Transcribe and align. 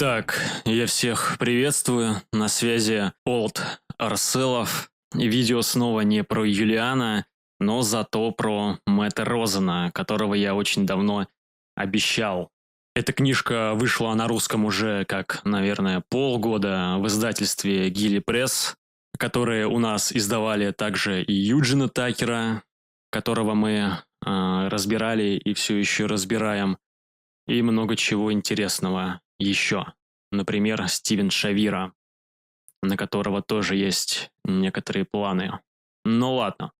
Итак, 0.00 0.40
я 0.64 0.86
всех 0.86 1.38
приветствую. 1.40 2.22
На 2.32 2.46
связи 2.46 3.12
Олд 3.26 3.60
Арселов. 3.98 4.92
Видео 5.12 5.60
снова 5.62 6.02
не 6.02 6.22
про 6.22 6.44
Юлиана, 6.44 7.26
но 7.58 7.82
зато 7.82 8.30
про 8.30 8.78
Мэтта 8.86 9.24
Розена, 9.24 9.90
которого 9.92 10.34
я 10.34 10.54
очень 10.54 10.86
давно 10.86 11.26
обещал. 11.74 12.48
Эта 12.94 13.12
книжка 13.12 13.74
вышла 13.74 14.14
на 14.14 14.28
русском 14.28 14.64
уже 14.66 15.04
как, 15.04 15.44
наверное, 15.44 16.04
полгода 16.08 16.98
в 17.00 17.08
издательстве 17.08 17.90
Гилли 17.90 18.20
Пресс, 18.20 18.76
которые 19.18 19.66
у 19.66 19.80
нас 19.80 20.12
издавали 20.12 20.70
также 20.70 21.24
и 21.24 21.32
Юджина 21.32 21.88
Такера, 21.88 22.62
которого 23.10 23.54
мы 23.54 23.98
э, 24.24 24.68
разбирали 24.68 25.40
и 25.44 25.54
все 25.54 25.76
еще 25.76 26.06
разбираем, 26.06 26.78
и 27.48 27.62
много 27.62 27.96
чего 27.96 28.32
интересного 28.32 29.20
еще. 29.38 29.86
Например, 30.30 30.86
Стивен 30.88 31.30
Шавира, 31.30 31.92
на 32.82 32.96
которого 32.96 33.42
тоже 33.42 33.76
есть 33.76 34.30
некоторые 34.44 35.04
планы. 35.04 35.58
Ну 36.04 36.34
ладно. 36.34 36.72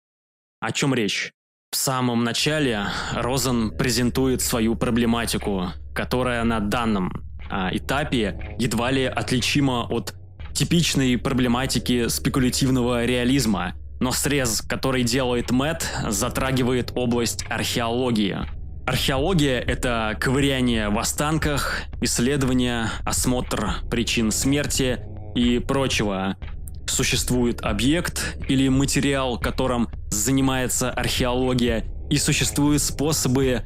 О 0.61 0.73
чем 0.73 0.95
речь? 0.95 1.33
В 1.71 1.77
самом 1.77 2.25
начале 2.25 2.87
Розен 3.15 3.77
презентует 3.77 4.41
свою 4.41 4.75
проблематику, 4.75 5.69
которая 5.95 6.43
на 6.45 6.61
данном 6.61 7.13
а, 7.51 7.71
этапе 7.75 8.57
едва 8.59 8.91
ли 8.91 9.05
отличима 9.05 9.87
от 9.89 10.15
типичной 10.55 11.19
проблематики 11.19 12.09
спекулятивного 12.09 13.05
реализма, 13.05 13.75
но 14.01 14.13
срез, 14.13 14.63
который 14.63 15.03
делает 15.05 15.51
Мэтт, 15.51 15.87
затрагивает 16.09 16.93
область 16.95 17.45
археологии– 17.51 18.39
Археология— 18.89 19.61
это 19.67 20.17
ковыряние 20.19 20.89
в 20.89 20.99
останках, 20.99 21.83
исследование, 22.01 22.87
осмотр 23.05 23.83
причин 23.91 24.31
смерти 24.31 25.01
и 25.35 25.59
прочего. 25.59 26.39
Существует 26.87 27.61
объект 27.61 28.39
или 28.49 28.67
материал, 28.71 29.39
которым 29.39 29.91
занимается 30.09 30.91
археология, 30.91 31.85
и 32.09 32.17
существуют 32.17 32.81
способы 32.81 33.61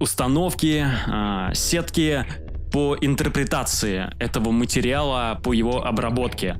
установки, 0.00 0.84
э, 0.84 1.54
сетки 1.54 2.26
по 2.70 2.94
интерпретации 3.00 4.12
этого 4.18 4.50
материала, 4.50 5.40
по 5.42 5.54
его 5.54 5.82
обработке. 5.82 6.56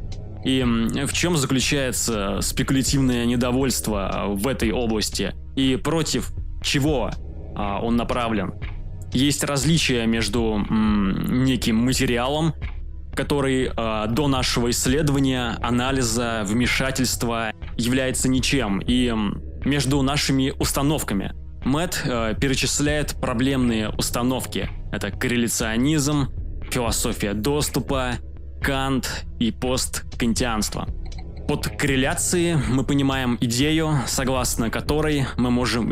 И 0.47 0.63
в 0.63 1.13
чем 1.13 1.37
заключается 1.37 2.39
спекулятивное 2.41 3.27
недовольство 3.27 4.29
в 4.29 4.49
этой 4.49 4.73
области? 4.73 5.35
И 5.57 5.77
против 5.77 6.33
чего 6.63 7.11
а, 7.11 7.28
он 7.63 7.97
направлен. 7.97 8.55
Есть 9.13 9.45
различия 9.45 10.07
между 10.07 10.65
неким 10.69 11.77
материалом, 11.77 12.55
который 13.15 13.67
э, 13.75 14.07
до 14.09 14.29
нашего 14.29 14.71
исследования, 14.71 15.59
анализа, 15.61 16.43
вмешательства 16.45 17.53
является 17.77 18.29
ничем, 18.29 18.81
и 18.81 19.13
между 19.65 20.03
нашими 20.03 20.55
установками. 20.59 21.33
Мэтт 21.65 22.03
э, 22.05 22.35
перечисляет 22.41 23.17
проблемные 23.21 23.89
установки. 23.89 24.71
Это 24.93 25.11
корреляционизм, 25.11 26.29
философия 26.71 27.35
доступа, 27.35 28.13
Кант 28.63 29.25
и 29.39 29.51
посткантианство. 29.53 30.87
Под 31.49 31.67
корреляцией 31.67 32.57
мы 32.57 32.85
понимаем 32.85 33.39
идею, 33.41 34.01
согласно 34.07 34.71
которой 34.71 35.27
мы 35.37 35.51
можем 35.51 35.91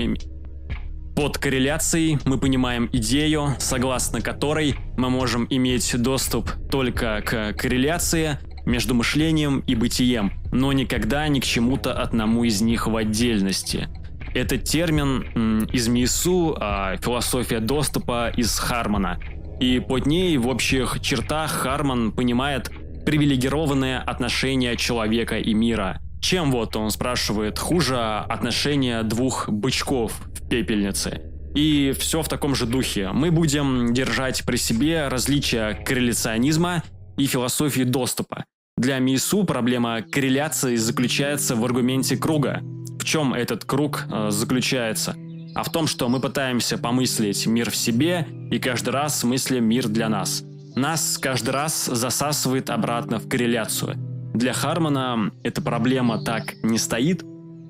под 1.16 1.38
корреляцией 1.38 2.18
мы 2.26 2.36
понимаем 2.36 2.90
идею, 2.92 3.56
согласно 3.58 4.20
которой 4.20 4.76
мы 4.98 5.08
можем 5.08 5.46
иметь 5.48 5.90
доступ 6.00 6.50
только 6.70 7.22
к 7.24 7.54
корреляции 7.54 8.38
между 8.66 8.94
мышлением 8.94 9.60
и 9.60 9.74
бытием, 9.74 10.32
но 10.52 10.72
никогда 10.72 11.26
ни 11.28 11.40
к 11.40 11.44
чему-то 11.44 11.94
одному 11.94 12.44
из 12.44 12.60
них 12.60 12.86
в 12.86 12.94
отдельности. 12.94 13.88
Этот 14.34 14.64
термин 14.64 15.64
из 15.72 15.88
МИСУ, 15.88 16.58
а 16.60 16.98
философия 16.98 17.60
доступа 17.60 18.30
из 18.36 18.58
Хармана. 18.58 19.18
И 19.58 19.80
под 19.80 20.04
ней 20.04 20.36
в 20.36 20.46
общих 20.48 20.98
чертах 21.00 21.50
Харман 21.50 22.12
понимает 22.12 22.70
привилегированное 23.06 24.00
отношение 24.00 24.76
человека 24.76 25.38
и 25.38 25.54
мира– 25.54 25.98
чем 26.20 26.50
вот, 26.50 26.76
он 26.76 26.90
спрашивает, 26.90 27.58
хуже 27.58 27.96
отношения 27.96 29.02
двух 29.02 29.48
бычков 29.48 30.12
в 30.34 30.48
пепельнице? 30.48 31.22
И 31.54 31.94
все 31.98 32.22
в 32.22 32.28
таком 32.28 32.54
же 32.54 32.66
духе. 32.66 33.12
Мы 33.12 33.30
будем 33.30 33.94
держать 33.94 34.44
при 34.44 34.56
себе 34.56 35.08
различия 35.08 35.74
корреляционизма 35.74 36.82
и 37.16 37.26
философии 37.26 37.82
доступа. 37.82 38.44
Для 38.76 38.98
МИСУ 38.98 39.44
проблема 39.44 40.02
корреляции 40.02 40.76
заключается 40.76 41.56
в 41.56 41.64
аргументе 41.64 42.16
круга. 42.16 42.60
В 42.98 43.04
чем 43.04 43.32
этот 43.32 43.64
круг 43.64 44.04
э, 44.10 44.30
заключается? 44.30 45.14
А 45.54 45.62
в 45.62 45.72
том, 45.72 45.86
что 45.86 46.10
мы 46.10 46.20
пытаемся 46.20 46.76
помыслить 46.76 47.46
мир 47.46 47.70
в 47.70 47.76
себе 47.76 48.26
и 48.50 48.58
каждый 48.58 48.90
раз 48.90 49.24
мыслим 49.24 49.64
мир 49.64 49.88
для 49.88 50.10
нас. 50.10 50.44
Нас 50.74 51.16
каждый 51.16 51.50
раз 51.50 51.86
засасывает 51.86 52.68
обратно 52.68 53.18
в 53.18 53.28
корреляцию– 53.28 53.96
для 54.36 54.52
Хармона 54.52 55.32
эта 55.42 55.62
проблема 55.62 56.22
так 56.22 56.54
не 56.62 56.78
стоит. 56.78 57.22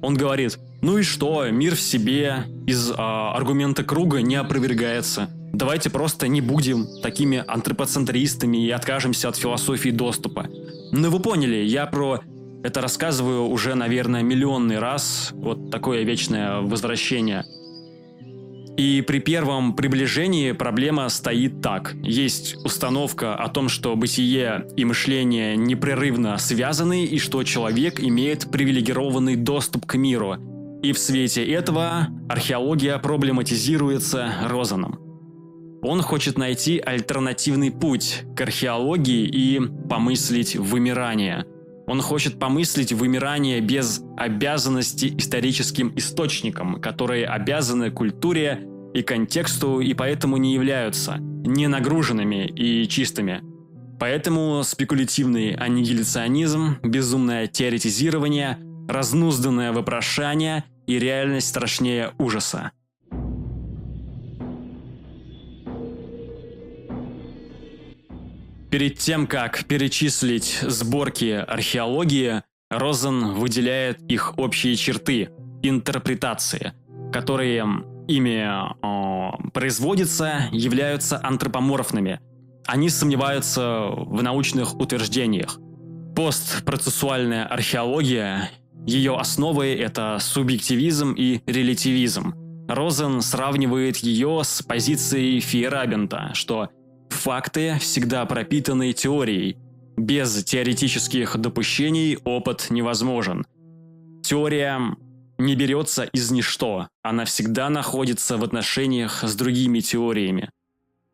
Он 0.02 0.14
говорит, 0.14 0.58
ну 0.82 0.98
и 0.98 1.02
что, 1.02 1.48
мир 1.50 1.74
в 1.74 1.80
себе 1.80 2.44
из 2.66 2.92
а, 2.96 3.34
аргумента 3.34 3.84
круга 3.84 4.20
не 4.20 4.36
опровергается. 4.36 5.30
Давайте 5.52 5.90
просто 5.90 6.28
не 6.28 6.40
будем 6.40 6.86
такими 7.02 7.42
антропоцентристами 7.46 8.66
и 8.66 8.70
откажемся 8.70 9.28
от 9.28 9.36
философии 9.36 9.90
доступа. 9.90 10.48
Ну 10.92 11.10
вы 11.10 11.20
поняли, 11.20 11.56
я 11.56 11.86
про 11.86 12.20
это 12.62 12.80
рассказываю 12.80 13.46
уже, 13.46 13.74
наверное, 13.74 14.22
миллионный 14.22 14.78
раз. 14.78 15.30
Вот 15.32 15.70
такое 15.70 16.02
вечное 16.02 16.60
возвращение– 16.60 17.44
и 18.76 19.02
при 19.06 19.20
первом 19.20 19.74
приближении 19.74 20.52
проблема 20.52 21.08
стоит 21.08 21.62
так. 21.62 21.94
Есть 22.02 22.56
установка 22.64 23.34
о 23.34 23.48
том, 23.48 23.68
что 23.68 23.96
бытие 23.96 24.68
и 24.76 24.84
мышление 24.84 25.56
непрерывно 25.56 26.36
связаны 26.36 27.04
и 27.04 27.18
что 27.18 27.42
человек 27.42 28.00
имеет 28.00 28.50
привилегированный 28.50 29.36
доступ 29.36 29.86
к 29.86 29.94
миру. 29.94 30.36
И 30.82 30.92
в 30.92 30.98
свете 30.98 31.44
этого 31.44 32.08
археология 32.28 32.98
проблематизируется 32.98 34.34
Розаном. 34.46 34.98
Он 35.82 36.02
хочет 36.02 36.36
найти 36.36 36.78
альтернативный 36.78 37.70
путь 37.70 38.24
к 38.36 38.40
археологии 38.42 39.26
и 39.26 39.60
помыслить 39.88 40.56
вымирание. 40.56 41.46
Он 41.86 42.00
хочет 42.00 42.38
помыслить 42.38 42.92
вымирание 42.92 43.60
без 43.60 44.02
обязанности 44.16 45.14
историческим 45.18 45.92
источникам, 45.96 46.80
которые 46.80 47.26
обязаны 47.26 47.90
культуре 47.90 48.66
и 48.92 49.02
контексту 49.02 49.80
и 49.80 49.94
поэтому 49.94 50.36
не 50.36 50.54
являются 50.54 51.18
не 51.18 51.68
нагруженными 51.68 52.46
и 52.46 52.88
чистыми. 52.88 53.42
Поэтому 54.00 54.62
спекулятивный 54.64 55.54
аннигиляционизм, 55.54 56.78
безумное 56.82 57.46
теоретизирование, 57.46 58.58
разнузданное 58.88 59.72
вопрошание 59.72 60.64
и 60.86 60.98
реальность 60.98 61.48
страшнее 61.48 62.12
ужаса. 62.18 62.72
Перед 68.76 68.98
тем, 68.98 69.26
как 69.26 69.64
перечислить 69.64 70.58
сборки 70.60 71.30
археологии, 71.30 72.42
Розен 72.68 73.32
выделяет 73.32 74.02
их 74.02 74.34
общие 74.36 74.76
черты, 74.76 75.30
интерпретации, 75.62 76.74
которые 77.10 77.64
ими 78.06 78.44
э, 78.44 79.50
производятся, 79.54 80.50
являются 80.52 81.18
антропоморфными. 81.22 82.20
Они 82.66 82.90
сомневаются 82.90 83.86
в 83.88 84.22
научных 84.22 84.78
утверждениях. 84.78 85.58
Постпроцессуальная 86.14 87.46
археология, 87.46 88.50
ее 88.86 89.16
основой 89.16 89.72
это 89.72 90.18
субъективизм 90.20 91.14
и 91.16 91.40
релятивизм. 91.46 92.34
Розен 92.68 93.22
сравнивает 93.22 93.96
ее 93.96 94.42
с 94.44 94.60
позицией 94.60 95.40
Фейерабента, 95.40 96.32
что 96.34 96.68
факты 97.10 97.78
всегда 97.80 98.24
пропитаны 98.26 98.92
теорией. 98.92 99.56
Без 99.96 100.44
теоретических 100.44 101.36
допущений 101.38 102.18
опыт 102.24 102.66
невозможен. 102.70 103.46
Теория 104.22 104.96
не 105.38 105.54
берется 105.54 106.04
из 106.04 106.30
ничто, 106.30 106.88
она 107.02 107.24
всегда 107.24 107.70
находится 107.70 108.36
в 108.36 108.44
отношениях 108.44 109.22
с 109.22 109.34
другими 109.34 109.80
теориями. 109.80 110.50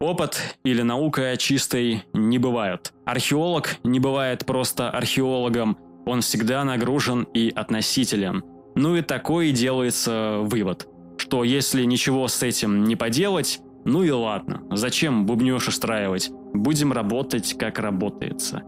Опыт 0.01 0.57
или 0.65 0.83
наука 0.83 1.37
чистой 1.37 2.05
не 2.13 2.39
бывают. 2.39 2.93
Археолог 3.05 3.77
не 3.85 4.01
бывает 4.01 4.45
просто 4.45 4.91
археологом, 4.91 5.79
он 6.07 6.23
всегда 6.23 6.65
нагружен 6.65 7.23
и 7.35 7.53
относителен. 7.55 8.43
Ну 8.75 8.97
и 8.97 9.03
такой 9.03 9.53
делается 9.53 10.39
вывод, 10.41 10.89
что 11.19 11.45
если 11.45 11.85
ничего 11.85 12.27
с 12.27 12.43
этим 12.43 12.85
не 12.85 12.97
поделать, 12.97 13.61
ну 13.85 14.03
и 14.03 14.11
ладно, 14.11 14.63
зачем 14.71 15.27
бубнёж 15.27 15.69
устраивать? 15.69 16.31
будем 16.53 16.93
работать, 16.93 17.57
как 17.59 17.79
работается. 17.79 18.63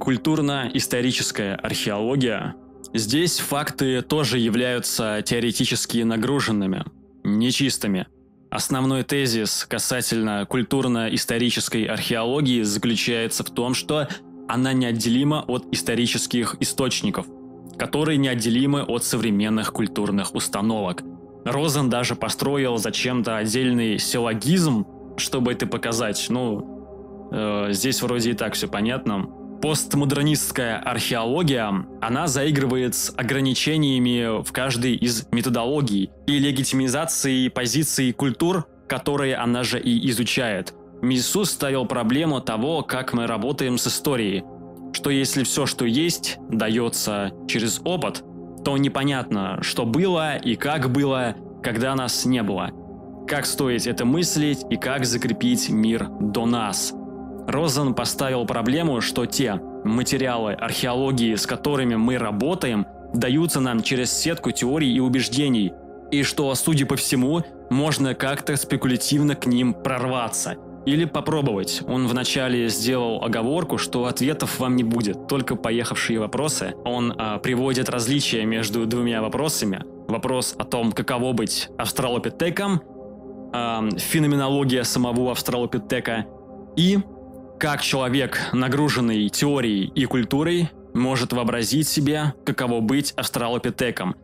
Культурно-историческая 0.00 1.54
археология. 1.54 2.54
Здесь 2.94 3.38
факты 3.38 4.02
тоже 4.02 4.38
являются 4.38 5.22
теоретически 5.24 5.98
нагруженными, 5.98 6.84
нечистыми. 7.24 8.06
Основной 8.50 9.02
тезис 9.02 9.66
касательно 9.68 10.46
культурно-исторической 10.48 11.84
археологии 11.84 12.62
заключается 12.62 13.44
в 13.44 13.50
том, 13.50 13.74
что 13.74 14.08
она 14.48 14.72
неотделима 14.72 15.44
от 15.46 15.66
исторических 15.72 16.56
источников, 16.60 17.26
которые 17.76 18.16
неотделимы 18.16 18.82
от 18.82 19.04
современных 19.04 19.72
культурных 19.72 20.34
установок. 20.34 21.02
Розен 21.50 21.90
даже 21.90 22.14
построил 22.14 22.76
зачем-то 22.78 23.36
отдельный 23.36 23.98
силлогизм, 23.98 24.86
чтобы 25.16 25.52
это 25.52 25.66
показать. 25.66 26.26
Ну, 26.28 27.28
э, 27.32 27.68
здесь 27.70 28.02
вроде 28.02 28.30
и 28.30 28.34
так 28.34 28.54
все 28.54 28.68
понятно. 28.68 29.26
Постмодернистская 29.60 30.78
археология, 30.78 31.84
она 32.00 32.28
заигрывает 32.28 32.94
с 32.94 33.12
ограничениями 33.16 34.42
в 34.42 34.52
каждой 34.52 34.94
из 34.94 35.26
методологий 35.32 36.10
и 36.26 36.38
легитимизацией 36.38 37.50
позиций 37.50 38.12
культур, 38.12 38.66
которые 38.88 39.36
она 39.36 39.64
же 39.64 39.80
и 39.80 40.08
изучает. 40.10 40.74
Мису 41.02 41.44
ставил 41.44 41.86
проблему 41.86 42.40
того, 42.40 42.82
как 42.82 43.12
мы 43.12 43.26
работаем 43.26 43.78
с 43.78 43.88
историей, 43.88 44.44
что 44.92 45.10
если 45.10 45.42
все, 45.44 45.66
что 45.66 45.84
есть, 45.84 46.38
дается 46.50 47.32
через 47.46 47.80
опыт, 47.84 48.24
то 48.68 48.76
непонятно, 48.76 49.62
что 49.62 49.86
было 49.86 50.36
и 50.36 50.54
как 50.54 50.92
было, 50.92 51.34
когда 51.62 51.94
нас 51.94 52.26
не 52.26 52.42
было. 52.42 52.70
Как 53.26 53.46
стоит 53.46 53.86
это 53.86 54.04
мыслить 54.04 54.60
и 54.68 54.76
как 54.76 55.06
закрепить 55.06 55.70
мир 55.70 56.08
до 56.20 56.44
нас– 56.44 56.92
Розен 57.48 57.94
поставил 57.94 58.44
проблему, 58.44 59.00
что 59.00 59.24
те 59.24 59.54
материалы 59.82 60.52
археологии, 60.52 61.34
с 61.34 61.46
которыми 61.46 61.94
мы 61.94 62.18
работаем, 62.18 62.86
даются 63.14 63.60
нам 63.60 63.82
через 63.82 64.12
сетку 64.12 64.50
теорий 64.50 64.92
и 64.92 65.00
убеждений, 65.00 65.72
и 66.10 66.22
что, 66.24 66.54
судя 66.54 66.84
по 66.84 66.96
всему, 66.96 67.42
можно 67.70 68.14
как-то 68.14 68.54
спекулятивно 68.58 69.34
к 69.34 69.46
ним 69.46 69.72
прорваться. 69.72 70.56
Или 70.88 71.04
попробовать. 71.04 71.82
Он 71.86 72.06
вначале 72.06 72.70
сделал 72.70 73.22
оговорку, 73.22 73.76
что 73.76 74.06
ответов 74.06 74.58
вам 74.58 74.74
не 74.74 74.84
будет, 74.84 75.28
только 75.28 75.54
поехавшие 75.54 76.18
вопросы. 76.18 76.74
Он 76.82 77.12
а, 77.18 77.38
приводит 77.38 77.90
различия 77.90 78.46
между 78.46 78.86
двумя 78.86 79.20
вопросами. 79.20 79.84
Вопрос 80.08 80.54
о 80.58 80.64
том, 80.64 80.92
каково 80.92 81.34
быть 81.34 81.68
австралопитеком, 81.76 82.80
а, 83.52 83.86
феноменология 83.98 84.82
самого 84.82 85.32
австралопитека 85.32 86.24
и 86.74 87.00
как 87.60 87.82
человек, 87.82 88.40
нагруженный 88.54 89.28
теорией 89.28 89.92
и 89.94 90.06
культурой, 90.06 90.70
может 90.94 91.34
вообразить 91.34 91.86
себе, 91.86 92.32
каково 92.46 92.80
быть 92.80 93.12
австралопитеком? 93.12 94.16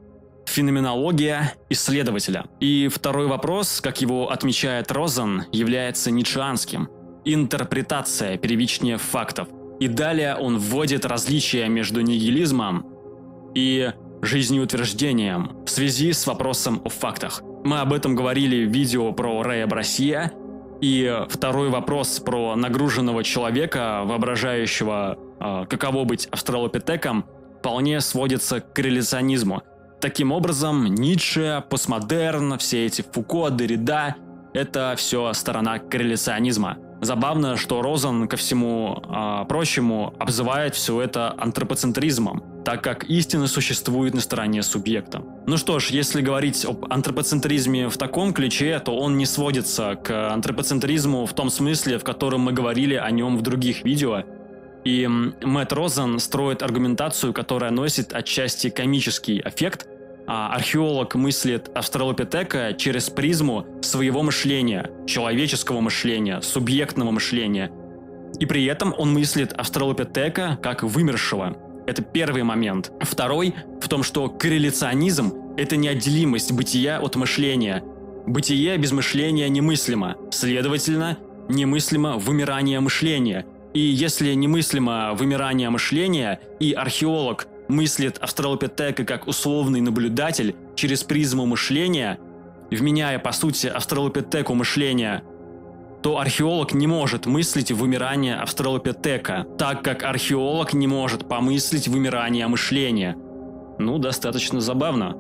Феноменология 0.47 1.55
исследователя. 1.71 2.47
И 2.61 2.89
второй 2.89 3.27
вопрос, 3.27 3.81
как 3.81 4.01
его 4.01 4.31
отмечает 4.31 4.93
Розен, 4.93 5.45
является 5.53 6.11
ницшеанским. 6.11 6.89
Интерпретация 7.25 8.37
первичнее 8.37 8.99
фактов. 8.99 9.49
И 9.81 9.89
далее 9.89 10.37
он 10.37 10.59
вводит 10.59 11.05
различия 11.05 11.69
между 11.69 12.01
нигилизмом 12.01 12.87
и 13.55 13.93
жизнеутверждением 14.23 15.65
в 15.65 15.71
связи 15.71 16.13
с 16.13 16.27
вопросом 16.27 16.81
о 16.85 16.89
фактах. 16.89 17.43
Мы 17.65 17.81
об 17.81 17.93
этом 17.93 18.15
говорили 18.15 18.65
в 18.65 18.71
видео 18.71 19.13
про 19.13 19.43
Рэя 19.43 19.67
Брасия, 19.67 20.33
и 20.81 21.25
второй 21.29 21.71
вопрос 21.71 22.21
про 22.21 22.57
нагруженного 22.57 23.25
человека, 23.25 24.03
воображающего, 24.05 25.19
э, 25.41 25.67
каково 25.69 26.05
быть 26.05 26.27
австралопитеком, 26.27 27.25
вполне 27.59 28.01
сводится 28.01 28.61
к 28.61 28.75
корреляционизму. 28.75 29.63
Таким 30.05 30.33
образом, 30.33 30.85
Ницше, 30.85 31.65
постмодерн, 31.71 32.59
все 32.59 32.85
эти 32.85 33.03
Фуко, 33.11 33.49
Деррида– 33.49 34.17
это 34.53 34.93
все 34.99 35.33
сторона 35.33 35.79
корреляционизма. 35.79 36.77
Забавно, 37.01 37.57
что 37.57 37.81
Розен 37.81 38.29
ко 38.29 38.37
всему 38.37 39.03
э, 39.03 39.47
прочему 39.49 40.13
обзывает 40.19 40.75
все 40.75 41.01
это 41.01 41.35
антропоцентризмом 41.39 42.43
так 42.67 42.83
как 42.83 43.05
истина 43.05 43.47
существует 43.47 44.15
на 44.15 44.21
стороне 44.21 44.63
субъекта. 44.63 45.23
Ну 45.47 45.57
что 45.59 45.79
ж, 45.79 45.89
если 45.89 46.23
говорить 46.23 46.65
об 46.65 46.91
антропоцентризме 46.91 47.89
в 47.89 47.97
таком 47.99 48.33
ключе, 48.33 48.81
то 48.81 48.97
он 48.97 49.19
не 49.19 49.27
сводится 49.27 49.97
к 49.97 50.33
антропоцентризму 50.33 51.27
в 51.27 51.33
том 51.35 51.51
смысле, 51.51 51.99
в 51.99 52.05
котором 52.05 52.41
мы 52.41 52.53
говорили 52.53 52.95
о 52.95 53.11
нем 53.11 53.37
в 53.37 53.43
других 53.43 53.85
видео. 53.85 54.23
И 54.85 55.07
Мэтт 55.07 55.73
Розен 55.73 56.19
строит 56.19 56.63
аргументацию, 56.63 57.33
которая 57.33 57.71
носит 57.71 58.13
отчасти 58.13 58.69
комический 58.69 59.41
эффект, 59.45 59.87
археолог 60.27 61.15
мыслит 61.15 61.71
австралопитека 61.75 62.75
через 62.75 63.11
призму 63.11 63.67
своего 63.83 64.23
мышления, 64.23 64.91
человеческого 65.07 65.81
мышления, 65.81 66.41
субъектного 66.41 67.11
мышления. 67.11 67.71
И 68.41 68.47
при 68.47 68.65
этом 68.65 68.95
он 68.97 69.13
мыслит 69.13 69.53
австралопитека 69.53 70.59
как 70.63 70.83
вымершего, 70.83 71.57
это 71.87 72.03
первый 72.03 72.43
момент. 72.45 72.93
Второй 73.01 73.55
в 73.81 73.89
том, 73.89 74.03
что 74.03 74.29
корреляционизм– 74.29 75.35
это 75.57 75.77
неотделимость 75.77 76.53
бытия 76.53 76.99
от 76.99 77.17
мышления. 77.17 77.83
Бытие 78.27 78.77
без 78.79 78.93
мышления 78.93 79.49
немыслимо. 79.51 80.17
Следовательно, 80.31 81.19
немыслимо 81.49 82.17
вымирание 82.17 82.81
мышления. 82.81 83.45
И 83.75 83.81
если 83.81 84.33
немыслимо 84.33 85.13
вымирание 85.15 85.69
мышления, 85.69 86.41
и 86.59 86.73
археолог 86.73 87.49
мыслит 87.69 88.19
австралопитека 88.19 89.05
как 89.05 89.27
условный 89.27 89.81
наблюдатель 89.81 90.55
через 90.75 91.03
призму 91.05 91.47
мышления, 91.47 92.19
вменяя 92.71 93.19
по 93.19 93.33
сути 93.33 93.67
австралопитеку 93.67 94.55
мышления 94.55 95.23
то 96.05 96.19
археолог 96.19 96.75
не 96.75 96.87
может 96.87 97.25
мыслить 97.25 97.73
вымирание 97.73 98.37
австралопитека, 98.37 99.47
так 99.57 99.83
как 99.83 100.03
археолог 100.03 100.75
не 100.75 100.87
может 100.87 101.27
помыслить 101.27 101.89
вымирание 101.89 102.47
мышления. 102.47 103.17
Ну, 103.79 103.97
достаточно 103.97 104.61
забавно. 104.61 105.17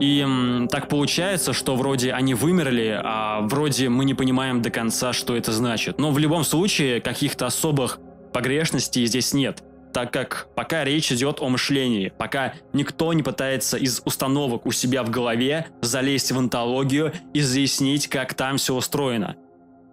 И 0.00 0.20
м, 0.20 0.68
так 0.68 0.88
получается, 0.88 1.52
что 1.52 1.76
вроде 1.76 2.14
они 2.14 2.32
вымерли, 2.32 2.98
а 3.04 3.42
вроде 3.42 3.90
мы 3.90 4.06
не 4.06 4.14
понимаем 4.14 4.62
до 4.62 4.70
конца, 4.70 5.12
что 5.12 5.36
это 5.36 5.52
значит. 5.52 5.98
Но 5.98 6.10
в 6.10 6.18
любом 6.18 6.42
случае 6.42 7.02
каких-то 7.02 7.44
особых 7.44 7.98
погрешностей 8.32 9.04
здесь 9.04 9.34
нет 9.34 9.62
так 9.94 10.12
как 10.12 10.48
пока 10.56 10.84
речь 10.84 11.12
идет 11.12 11.40
о 11.40 11.48
мышлении, 11.48 12.12
пока 12.18 12.54
никто 12.72 13.12
не 13.12 13.22
пытается 13.22 13.78
из 13.78 14.02
установок 14.04 14.66
у 14.66 14.72
себя 14.72 15.04
в 15.04 15.10
голове 15.10 15.68
залезть 15.80 16.32
в 16.32 16.38
антологию 16.38 17.12
и 17.32 17.40
заяснить, 17.40 18.08
как 18.08 18.34
там 18.34 18.56
все 18.56 18.74
устроено. 18.74 19.36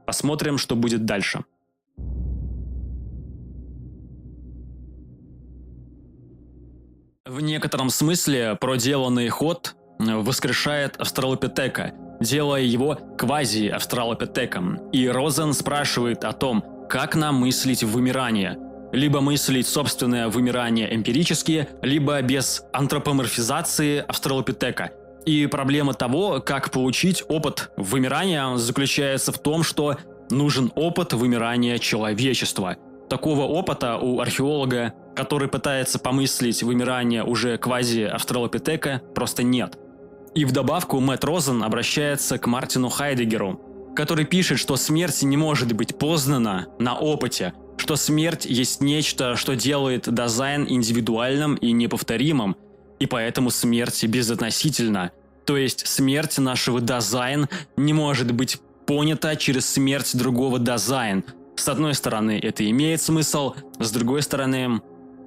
Посмотрим, 0.08 0.58
что 0.58 0.76
будет 0.76 1.06
дальше. 1.06 1.46
В 7.26 7.40
некотором 7.40 7.92
смысле 7.92 8.58
проделанный 8.60 9.30
ход 9.30 9.76
воскрешает 10.00 10.98
австралопитека, 10.98 11.94
делая 12.20 12.64
его 12.64 12.98
квази-австралопитеком. 13.20 14.90
И 14.92 15.08
Розен 15.08 15.54
спрашивает 15.54 16.24
о 16.24 16.34
том, 16.34 16.66
как 16.90 17.16
нам 17.16 17.36
мыслить 17.36 17.84
вымирание. 17.84 18.58
Либо 18.92 19.22
мыслить 19.22 19.68
собственное 19.68 20.28
вымирание 20.28 20.94
эмпирически, 20.94 21.68
либо 21.82 22.22
без 22.22 22.64
антропоморфизации 22.74 24.04
австралопитека– 24.08 24.92
и 25.26 25.46
проблема 25.46 25.94
того, 25.94 26.42
как 26.42 26.72
получить 26.72 27.24
опыт 27.28 27.72
вымирания, 27.78 28.56
заключается 28.56 29.32
в 29.32 29.38
том, 29.38 29.64
что 29.64 29.98
нужен 30.30 30.72
опыт 30.76 31.14
вымирания 31.14 31.78
человечества. 31.78 32.78
Такого 33.10 33.44
опыта 33.44 33.98
у 33.98 34.20
археолога, 34.20 34.94
который 35.16 35.48
пытается 35.48 36.00
помыслить 36.00 36.64
вымирание 36.64 37.24
уже 37.24 37.58
квази-австралопитека, 37.58 39.02
просто 39.14 39.44
нет. 39.44 39.78
И 40.34 40.46
в 40.46 40.54
добавку 40.54 41.00
Мэтт 41.00 41.26
Розен 41.26 41.62
обращается 41.62 42.38
к 42.38 42.48
Мартину 42.48 42.90
Хайдегеру, 42.90 43.92
который 43.96 44.26
пишет, 44.26 44.60
что 44.60 44.78
смерть 44.78 45.22
не 45.24 45.36
может 45.36 45.74
быть 45.74 46.00
познана 46.00 46.68
на 46.80 46.98
опыте, 46.98 47.54
что 47.82 47.96
смерть 47.96 48.46
есть 48.46 48.80
нечто, 48.80 49.36
что 49.36 49.56
делает 49.56 50.08
дизайн 50.14 50.68
индивидуальным 50.70 51.56
и 51.56 51.72
неповторимым, 51.72 52.56
и 53.00 53.08
поэтому 53.08 53.50
смерть 53.50 54.04
безотносительна. 54.06 55.10
То 55.48 55.58
есть 55.58 55.88
смерть 55.88 56.38
нашего 56.38 56.80
дизайн 56.80 57.50
не 57.78 57.94
может 57.94 58.34
быть 58.34 58.60
понята 58.86 59.36
через 59.36 59.66
смерть 59.66 60.16
другого 60.16 60.60
дизайн. 60.60 61.24
С 61.56 61.68
одной 61.70 61.96
стороны, 61.96 62.40
это 62.40 62.70
имеет 62.70 63.02
смысл, 63.02 63.56
с 63.80 63.90
другой 63.90 64.22
стороны, 64.22 64.80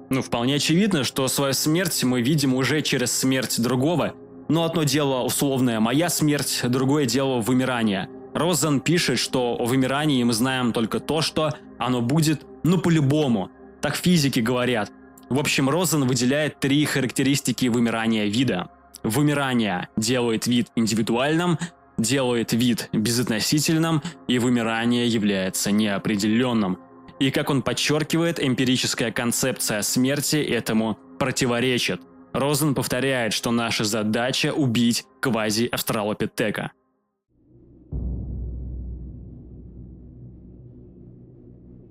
ну, 0.09 0.21
вполне 0.21 0.55
очевидно, 0.55 1.03
что 1.03 1.27
свою 1.27 1.51
смерть 1.51 2.05
мы 2.05 2.21
видим 2.21 2.53
уже 2.53 2.81
через 2.81 3.11
смерть 3.11 3.61
другого. 3.61 4.13
Но 4.47 4.63
одно 4.63 4.83
дело 4.83 5.23
условная 5.23 5.81
моя 5.81 6.07
смерть, 6.07 6.61
другое 6.63 7.05
дело 7.05 7.41
вымирание. 7.41 8.07
Розен 8.33 8.79
пишет, 8.79 9.19
что 9.19 9.57
о 9.59 9.65
вымирании 9.65 10.23
мы 10.23 10.31
знаем 10.31 10.71
только 10.71 11.01
то, 11.01 11.21
что 11.21 11.53
Оно 11.77 12.01
будет, 12.01 12.45
ну 12.63 12.77
по-любому. 12.77 13.49
Так 13.81 13.95
физики 13.95 14.39
говорят. 14.39 14.91
В 15.29 15.39
общем, 15.39 15.69
Розен 15.69 16.05
выделяет 16.05 16.59
три 16.59 16.85
характеристики 16.85 17.67
вымирания 17.67 18.25
вида. 18.25 18.69
Вымирание 19.03 19.89
делает 19.97 20.47
вид 20.47 20.67
индивидуальным, 20.75 21.57
делает 21.97 22.53
вид 22.53 22.89
безотносительным, 22.91 24.01
и 24.27 24.39
вымирание 24.39 25.07
является 25.07 25.71
неопределенным. 25.71 26.79
И 27.19 27.31
как 27.31 27.49
он 27.49 27.61
подчеркивает, 27.61 28.43
эмпирическая 28.43 29.11
концепция 29.11 29.81
смерти 29.81 30.37
этому 30.37 30.97
противоречит. 31.17 32.01
Розен 32.33 32.75
повторяет, 32.75 33.31
что 33.31 33.51
наша 33.51 33.85
задача 33.85 34.51
убить 34.51 35.05
квази-австралопитека. 35.21 36.71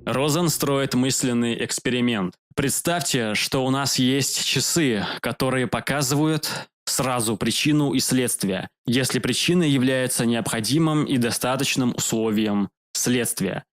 Розен 0.07 0.51
строит 0.51 0.95
мысленный 0.95 1.65
эксперимент. 1.65 2.35
Представьте, 2.55 3.35
что 3.35 3.65
у 3.65 3.71
нас 3.71 3.99
есть 3.99 4.45
часы, 4.45 5.05
которые 5.21 5.67
показывают 5.67 6.51
сразу 6.85 7.39
причину 7.39 7.95
и 7.95 8.01
следствие, 8.01 8.69
если 8.87 9.19
причина 9.19 9.63
является 9.63 10.27
необходимым 10.27 11.05
и 11.05 11.17
достаточным 11.17 11.95
условием 11.97 12.69
следствия. 12.93 13.65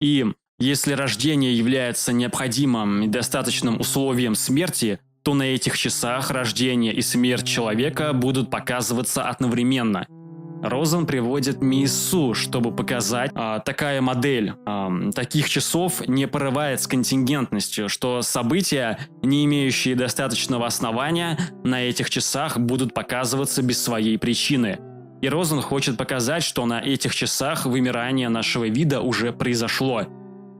И 0.00 0.26
если 0.58 0.92
рождение 0.92 1.56
является 1.56 2.12
необходимым 2.12 3.04
и 3.04 3.08
достаточным 3.08 3.80
условием 3.80 4.34
смерти, 4.34 5.00
то 5.22 5.32
на 5.34 5.44
этих 5.44 5.78
часах 5.78 6.30
рождение 6.30 6.92
и 6.92 7.00
смерть 7.00 7.46
человека 7.46 8.12
будут 8.12 8.50
показываться 8.50 9.22
одновременно– 9.26 10.06
Розен 10.62 11.06
приводит 11.06 11.62
МИСУ, 11.62 12.34
чтобы 12.34 12.74
показать, 12.74 13.30
а, 13.34 13.60
такая 13.60 14.00
модель 14.00 14.54
а, 14.66 14.90
таких 15.14 15.48
часов 15.48 16.06
не 16.08 16.26
порывает 16.26 16.80
с 16.80 16.88
контингентностью, 16.88 17.88
что 17.88 18.22
события, 18.22 18.98
не 19.22 19.44
имеющие 19.44 19.94
достаточного 19.94 20.66
основания, 20.66 21.38
на 21.62 21.82
этих 21.82 22.10
часах 22.10 22.58
будут 22.58 22.92
показываться 22.92 23.62
без 23.62 23.82
своей 23.82 24.18
причины. 24.18 24.80
И 25.22 25.28
Розен 25.28 25.60
хочет 25.60 25.96
показать, 25.96 26.42
что 26.42 26.66
на 26.66 26.80
этих 26.80 27.14
часах 27.14 27.64
вымирание 27.64 28.28
нашего 28.28 28.68
вида 28.68 29.00
уже 29.00 29.32
произошло. 29.32 30.06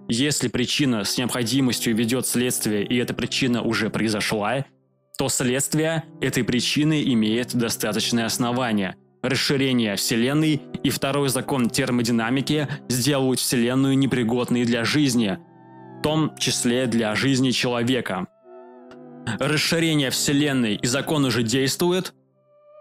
Если 0.08 0.48
причина 0.48 1.04
с 1.04 1.18
необходимостью 1.18 1.94
ведет 1.94 2.26
следствие, 2.26 2.84
и 2.84 2.96
эта 2.96 3.14
причина 3.14 3.62
уже 3.62 3.90
произошла, 3.90 4.64
то 5.18 5.28
следствие 5.28 6.04
этой 6.20 6.44
причины 6.44 7.02
имеет 7.02 7.56
достаточное 7.56 8.26
основание– 8.26 8.94
расширение 9.22 9.96
Вселенной 9.96 10.62
и 10.82 10.90
второй 10.90 11.28
закон 11.28 11.68
термодинамики 11.68 12.68
сделают 12.88 13.40
Вселенную 13.40 13.98
непригодной 13.98 14.64
для 14.64 14.84
жизни, 14.84 15.38
в 15.98 16.02
том 16.02 16.36
числе 16.38 16.86
для 16.86 17.14
жизни 17.14 17.50
человека. 17.50 18.26
Расширение 19.38 20.10
Вселенной 20.10 20.76
и 20.76 20.86
закон 20.86 21.24
уже 21.24 21.42
действует. 21.42 22.14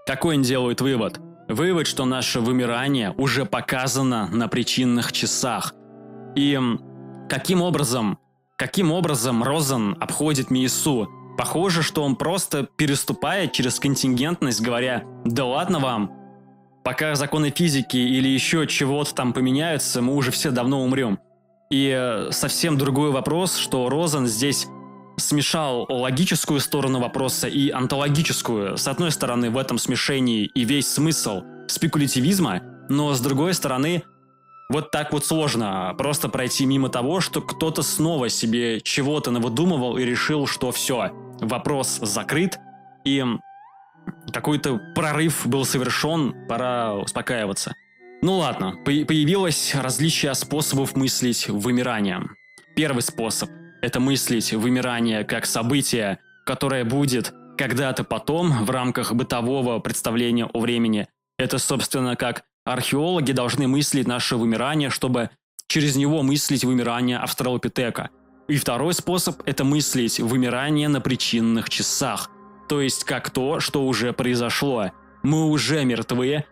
Какой 0.05 0.37
он 0.37 0.43
делает 0.43 0.81
вывод? 0.81 1.19
Вывод, 1.49 1.87
что 1.87 2.05
наше 2.05 2.39
вымирание 2.39 3.13
уже 3.17 3.45
показано 3.45 4.27
на 4.27 4.47
причинных 4.47 5.11
часах. 5.11 5.73
И 6.35 6.59
каким 7.29 7.61
образом, 7.61 8.19
каким 8.57 8.91
образом 8.91 9.43
Розен 9.43 9.97
обходит 9.99 10.51
Миесу? 10.51 11.09
Похоже, 11.37 11.83
что 11.83 12.03
он 12.03 12.15
просто 12.15 12.67
переступает 12.77 13.51
через 13.51 13.79
контингентность, 13.79 14.61
говоря 14.61 15.03
«Да 15.23 15.45
ладно 15.45 15.79
вам, 15.79 16.11
пока 16.87 17.15
законы 17.15 17.49
физики 17.49 17.97
или 17.97 18.29
еще 18.29 18.65
чего-то 18.65 19.13
там 19.13 19.33
поменяются, 19.33 20.01
мы 20.01 20.15
уже 20.15 20.31
все 20.31 20.51
давно 20.51 20.81
умрем. 20.81 21.19
И 21.69 21.93
э, 21.93 22.31
совсем 22.31 22.77
другой 22.77 23.11
вопрос, 23.11 23.57
что 23.57 23.89
Розен 23.89 24.25
здесь 24.25 24.67
смешал 25.17 25.85
логическую 25.89 26.61
сторону 26.61 27.01
вопроса 27.01 27.49
и 27.49 27.71
онтологическую. 27.71 28.77
С 28.77 28.87
одной 28.87 29.11
стороны, 29.11 29.49
в 29.49 29.57
этом 29.57 29.77
смешении 29.77 30.45
и 30.45 30.63
весь 30.63 30.87
смысл 30.87 31.41
спекулятивизма, 31.67 32.61
но 32.87 33.13
с 33.13 33.19
другой 33.19 33.53
стороны, 33.53 34.03
вот 34.69 34.89
так 34.89 35.11
вот 35.11 35.25
сложно 35.25 35.93
просто 35.97 36.29
пройти 36.29 36.65
мимо 36.65 36.87
того, 36.87 37.19
что 37.19 37.41
кто-то 37.41 37.81
снова 37.81 38.29
себе 38.29 38.79
чего-то 38.79 39.31
навыдумывал 39.31 39.97
и 39.97 40.05
решил, 40.05 40.47
что 40.47 40.71
все, 40.71 41.11
вопрос 41.41 41.99
закрыт, 42.01 42.59
и 43.03 43.25
какой-то 44.31 44.79
прорыв 44.95 45.47
был 45.47 45.65
совершен, 45.65 46.47
пора 46.47 46.95
успокаиваться. 46.95 47.75
Ну 48.21 48.37
ладно, 48.37 48.75
появилось 48.83 49.75
различие 49.75 50.33
способов 50.33 50.95
мыслить 50.95 51.47
вымирание. 51.49 52.21
Первый 52.75 53.01
способ– 53.01 53.49
это 53.81 53.99
мыслить 53.99 54.53
вымирание 54.53 55.23
как 55.23 55.45
событие, 55.45 56.19
которое 56.45 56.83
будет 56.83 57.33
когда-то 57.57 58.03
потом 58.03 58.65
в 58.65 58.69
рамках 58.69 59.13
бытового 59.13 59.79
представления 59.79 60.45
о 60.45 60.59
времени. 60.59 61.07
Это, 61.37 61.57
собственно, 61.57 62.15
как 62.15 62.43
археологи 62.65 63.31
должны 63.31 63.67
мыслить 63.67 64.07
наше 64.07 64.35
вымирание, 64.35 64.89
чтобы 64.89 65.29
через 65.67 65.95
него 65.95 66.23
мыслить 66.23 66.63
вымирание 66.63 67.17
австралопитека. 67.17 68.09
И 68.47 68.57
второй 68.57 68.93
способ– 68.93 69.41
это 69.45 69.63
мыслить 69.63 70.19
вымирание 70.19 70.87
на 70.87 71.01
причинных 71.01 71.69
часах– 71.69 72.31
то 72.67 72.81
есть 72.81 73.03
как 73.03 73.29
то, 73.29 73.59
что 73.59 73.85
уже 73.85 74.13
произошло. 74.13 74.91
Мы 75.23 75.45
уже 75.45 75.83
мертвы, 75.85 76.45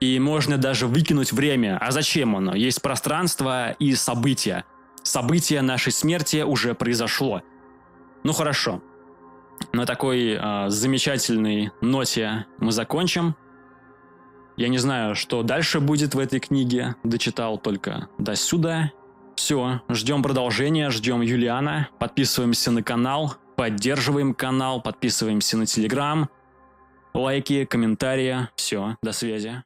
и 0.00 0.18
можно 0.18 0.58
даже 0.58 0.86
выкинуть 0.86 1.32
время. 1.32 1.78
А 1.80 1.90
зачем 1.90 2.34
оно? 2.34 2.54
Есть 2.54 2.82
пространство 2.82 3.72
и 3.72 3.94
события. 3.94 4.64
Событие 5.02 5.62
нашей 5.62 5.92
смерти 5.92 6.42
уже 6.42 6.74
произошло. 6.74 7.42
Ну 8.24 8.32
хорошо. 8.32 8.82
На 9.72 9.86
такой 9.86 10.38
э, 10.38 10.68
замечательной 10.68 11.70
ноте 11.80 12.46
мы 12.58 12.72
закончим. 12.72 13.36
Я 14.56 14.68
не 14.68 14.78
знаю, 14.78 15.14
что 15.14 15.42
дальше 15.42 15.80
будет 15.80 16.14
в 16.14 16.18
этой 16.18 16.40
книге. 16.40 16.96
Дочитал 17.04 17.58
только 17.58 18.08
до 18.18 18.34
сюда. 18.34 18.92
Все, 19.36 19.82
ждем 19.88 20.22
продолжения, 20.22 20.90
ждем 20.90 21.20
Юлиана. 21.20 21.88
Подписываемся 21.98 22.70
на 22.70 22.82
канал, 22.82 23.36
Поддерживаем 23.62 24.34
канал, 24.34 24.82
подписываемся 24.82 25.56
на 25.56 25.66
Телеграм. 25.66 26.28
Лайки, 27.14 27.64
комментарии. 27.64 28.48
Все, 28.56 28.96
до 29.04 29.12
связи. 29.12 29.62